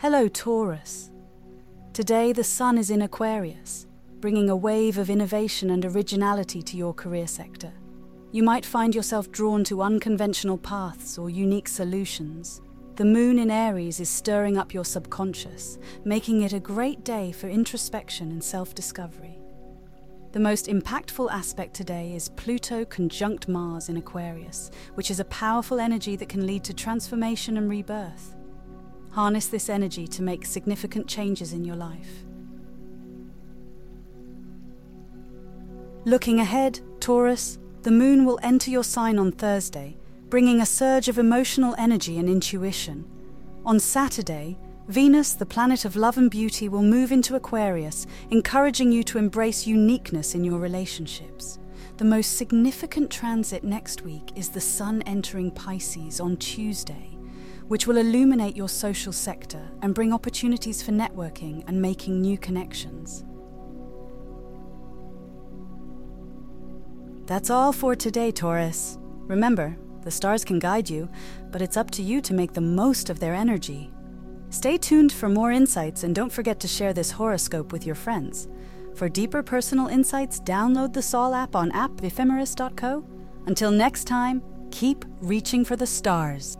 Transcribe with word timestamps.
Hello, 0.00 0.28
Taurus. 0.28 1.10
Today, 1.92 2.32
the 2.32 2.42
sun 2.42 2.78
is 2.78 2.88
in 2.90 3.02
Aquarius, 3.02 3.86
bringing 4.18 4.48
a 4.48 4.56
wave 4.56 4.96
of 4.96 5.10
innovation 5.10 5.68
and 5.68 5.84
originality 5.84 6.62
to 6.62 6.78
your 6.78 6.94
career 6.94 7.26
sector. 7.26 7.70
You 8.32 8.42
might 8.42 8.64
find 8.64 8.94
yourself 8.94 9.30
drawn 9.30 9.62
to 9.64 9.82
unconventional 9.82 10.56
paths 10.56 11.18
or 11.18 11.28
unique 11.28 11.68
solutions. 11.68 12.62
The 12.96 13.04
moon 13.04 13.38
in 13.38 13.50
Aries 13.50 14.00
is 14.00 14.08
stirring 14.08 14.56
up 14.56 14.72
your 14.72 14.86
subconscious, 14.86 15.76
making 16.02 16.40
it 16.40 16.54
a 16.54 16.60
great 16.60 17.04
day 17.04 17.30
for 17.30 17.50
introspection 17.50 18.30
and 18.30 18.42
self 18.42 18.74
discovery. 18.74 19.38
The 20.32 20.40
most 20.40 20.64
impactful 20.68 21.30
aspect 21.30 21.74
today 21.74 22.14
is 22.14 22.30
Pluto 22.30 22.86
conjunct 22.86 23.48
Mars 23.48 23.90
in 23.90 23.98
Aquarius, 23.98 24.70
which 24.94 25.10
is 25.10 25.20
a 25.20 25.26
powerful 25.26 25.78
energy 25.78 26.16
that 26.16 26.30
can 26.30 26.46
lead 26.46 26.64
to 26.64 26.72
transformation 26.72 27.58
and 27.58 27.68
rebirth. 27.68 28.34
Harness 29.12 29.48
this 29.48 29.68
energy 29.68 30.06
to 30.08 30.22
make 30.22 30.46
significant 30.46 31.06
changes 31.06 31.52
in 31.52 31.64
your 31.64 31.76
life. 31.76 32.24
Looking 36.04 36.40
ahead, 36.40 36.80
Taurus, 37.00 37.58
the 37.82 37.90
moon 37.90 38.24
will 38.24 38.38
enter 38.42 38.70
your 38.70 38.84
sign 38.84 39.18
on 39.18 39.32
Thursday, 39.32 39.96
bringing 40.28 40.60
a 40.60 40.66
surge 40.66 41.08
of 41.08 41.18
emotional 41.18 41.74
energy 41.76 42.18
and 42.18 42.28
intuition. 42.28 43.04
On 43.66 43.80
Saturday, 43.80 44.56
Venus, 44.88 45.34
the 45.34 45.46
planet 45.46 45.84
of 45.84 45.96
love 45.96 46.18
and 46.18 46.30
beauty, 46.30 46.68
will 46.68 46.82
move 46.82 47.12
into 47.12 47.36
Aquarius, 47.36 48.06
encouraging 48.30 48.90
you 48.90 49.02
to 49.04 49.18
embrace 49.18 49.66
uniqueness 49.66 50.34
in 50.34 50.42
your 50.42 50.58
relationships. 50.58 51.58
The 51.98 52.04
most 52.04 52.36
significant 52.36 53.10
transit 53.10 53.62
next 53.62 54.02
week 54.02 54.32
is 54.34 54.48
the 54.48 54.60
Sun 54.60 55.02
entering 55.02 55.50
Pisces 55.50 56.18
on 56.18 56.36
Tuesday, 56.38 57.10
which 57.70 57.86
will 57.86 57.98
illuminate 57.98 58.56
your 58.56 58.68
social 58.68 59.12
sector 59.12 59.70
and 59.80 59.94
bring 59.94 60.12
opportunities 60.12 60.82
for 60.82 60.90
networking 60.90 61.62
and 61.68 61.80
making 61.80 62.20
new 62.20 62.36
connections. 62.36 63.24
That's 67.26 67.48
all 67.48 67.72
for 67.72 67.94
today, 67.94 68.32
Taurus. 68.32 68.98
Remember, 69.28 69.76
the 70.02 70.10
stars 70.10 70.44
can 70.44 70.58
guide 70.58 70.90
you, 70.90 71.08
but 71.52 71.62
it's 71.62 71.76
up 71.76 71.92
to 71.92 72.02
you 72.02 72.20
to 72.22 72.34
make 72.34 72.54
the 72.54 72.60
most 72.60 73.08
of 73.08 73.20
their 73.20 73.34
energy. 73.34 73.92
Stay 74.48 74.76
tuned 74.76 75.12
for 75.12 75.28
more 75.28 75.52
insights 75.52 76.02
and 76.02 76.12
don't 76.12 76.32
forget 76.32 76.58
to 76.58 76.66
share 76.66 76.92
this 76.92 77.12
horoscope 77.12 77.70
with 77.70 77.86
your 77.86 77.94
friends. 77.94 78.48
For 78.96 79.08
deeper 79.08 79.44
personal 79.44 79.86
insights, 79.86 80.40
download 80.40 80.92
the 80.92 81.02
Sol 81.02 81.36
app 81.36 81.54
on 81.54 81.70
appephemeris.co. 81.70 83.04
Until 83.46 83.70
next 83.70 84.08
time, 84.08 84.42
keep 84.72 85.04
reaching 85.20 85.64
for 85.64 85.76
the 85.76 85.86
stars. 85.86 86.58